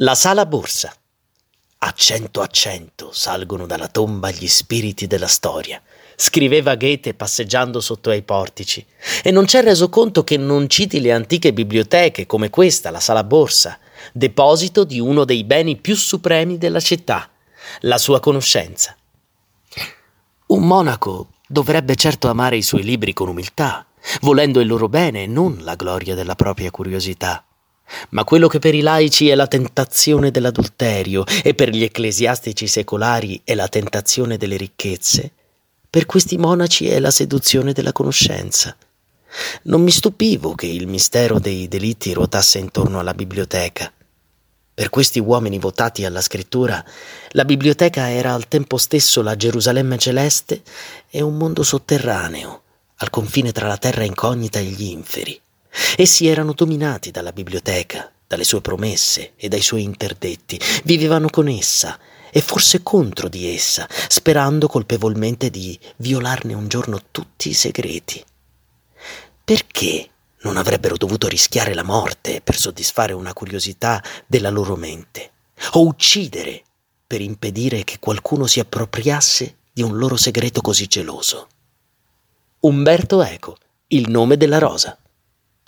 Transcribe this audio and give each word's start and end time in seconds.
La 0.00 0.14
sala 0.14 0.46
borsa. 0.46 0.94
A 1.78 1.90
cento 1.90 2.40
a 2.40 2.46
cento 2.46 3.10
salgono 3.12 3.66
dalla 3.66 3.88
tomba 3.88 4.30
gli 4.30 4.46
spiriti 4.46 5.08
della 5.08 5.26
storia, 5.26 5.82
scriveva 6.14 6.76
Goethe 6.76 7.14
passeggiando 7.14 7.80
sotto 7.80 8.10
ai 8.10 8.22
portici, 8.22 8.86
e 9.24 9.32
non 9.32 9.44
c'è 9.44 9.60
reso 9.60 9.88
conto 9.88 10.22
che 10.22 10.36
non 10.36 10.68
citi 10.68 11.00
le 11.00 11.10
antiche 11.10 11.52
biblioteche 11.52 12.26
come 12.26 12.48
questa, 12.48 12.92
la 12.92 13.00
sala 13.00 13.24
borsa, 13.24 13.80
deposito 14.12 14.84
di 14.84 15.00
uno 15.00 15.24
dei 15.24 15.42
beni 15.42 15.74
più 15.74 15.96
supremi 15.96 16.58
della 16.58 16.78
città, 16.78 17.28
la 17.80 17.98
sua 17.98 18.20
conoscenza. 18.20 18.96
Un 20.46 20.62
monaco 20.64 21.30
dovrebbe 21.48 21.96
certo 21.96 22.28
amare 22.28 22.56
i 22.56 22.62
suoi 22.62 22.84
libri 22.84 23.12
con 23.12 23.26
umiltà, 23.26 23.84
volendo 24.20 24.60
il 24.60 24.68
loro 24.68 24.88
bene 24.88 25.24
e 25.24 25.26
non 25.26 25.58
la 25.62 25.74
gloria 25.74 26.14
della 26.14 26.36
propria 26.36 26.70
curiosità. 26.70 27.42
Ma 28.10 28.24
quello 28.24 28.48
che 28.48 28.58
per 28.58 28.74
i 28.74 28.80
laici 28.80 29.28
è 29.28 29.34
la 29.34 29.46
tentazione 29.46 30.30
dell'adulterio 30.30 31.24
e 31.42 31.54
per 31.54 31.70
gli 31.70 31.82
ecclesiastici 31.82 32.66
secolari 32.66 33.40
è 33.44 33.54
la 33.54 33.68
tentazione 33.68 34.36
delle 34.36 34.56
ricchezze, 34.56 35.32
per 35.90 36.04
questi 36.04 36.36
monaci 36.36 36.86
è 36.86 36.98
la 37.00 37.10
seduzione 37.10 37.72
della 37.72 37.92
conoscenza. 37.92 38.76
Non 39.62 39.82
mi 39.82 39.90
stupivo 39.90 40.54
che 40.54 40.66
il 40.66 40.86
mistero 40.86 41.38
dei 41.38 41.66
delitti 41.66 42.12
ruotasse 42.12 42.58
intorno 42.58 42.98
alla 42.98 43.14
biblioteca. 43.14 43.90
Per 44.74 44.90
questi 44.90 45.18
uomini 45.18 45.58
votati 45.58 46.04
alla 46.04 46.20
scrittura, 46.20 46.84
la 47.30 47.44
biblioteca 47.46 48.10
era 48.10 48.34
al 48.34 48.48
tempo 48.48 48.76
stesso 48.76 49.22
la 49.22 49.34
Gerusalemme 49.34 49.96
celeste 49.96 50.62
e 51.08 51.22
un 51.22 51.36
mondo 51.36 51.62
sotterraneo, 51.62 52.62
al 52.96 53.08
confine 53.10 53.50
tra 53.50 53.66
la 53.66 53.78
terra 53.78 54.04
incognita 54.04 54.58
e 54.58 54.64
gli 54.64 54.84
inferi. 54.84 55.40
Essi 55.96 56.26
erano 56.26 56.52
dominati 56.52 57.10
dalla 57.10 57.32
biblioteca, 57.32 58.10
dalle 58.26 58.44
sue 58.44 58.60
promesse 58.60 59.32
e 59.36 59.48
dai 59.48 59.62
suoi 59.62 59.82
interdetti, 59.82 60.60
vivevano 60.84 61.28
con 61.30 61.48
essa 61.48 61.98
e 62.30 62.40
forse 62.40 62.82
contro 62.82 63.28
di 63.28 63.52
essa, 63.54 63.86
sperando 64.08 64.68
colpevolmente 64.68 65.50
di 65.50 65.78
violarne 65.96 66.54
un 66.54 66.68
giorno 66.68 67.00
tutti 67.10 67.48
i 67.48 67.54
segreti. 67.54 68.22
Perché 69.44 70.10
non 70.42 70.56
avrebbero 70.56 70.96
dovuto 70.96 71.26
rischiare 71.26 71.74
la 71.74 71.82
morte 71.82 72.40
per 72.42 72.56
soddisfare 72.56 73.12
una 73.12 73.32
curiosità 73.32 74.02
della 74.26 74.50
loro 74.50 74.76
mente, 74.76 75.32
o 75.72 75.86
uccidere 75.86 76.62
per 77.06 77.20
impedire 77.22 77.84
che 77.84 77.98
qualcuno 77.98 78.46
si 78.46 78.60
appropriasse 78.60 79.56
di 79.72 79.82
un 79.82 79.96
loro 79.96 80.16
segreto 80.16 80.60
così 80.60 80.86
geloso? 80.86 81.48
Umberto 82.60 83.22
Eco, 83.22 83.56
il 83.88 84.10
nome 84.10 84.36
della 84.36 84.58
rosa. 84.58 84.98